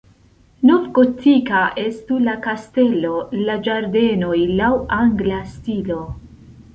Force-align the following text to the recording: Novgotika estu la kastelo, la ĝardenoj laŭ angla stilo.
Novgotika 0.67 1.59
estu 1.81 2.15
la 2.29 2.33
kastelo, 2.47 3.11
la 3.49 3.57
ĝardenoj 3.67 4.39
laŭ 4.63 4.71
angla 5.01 5.43
stilo. 5.57 5.99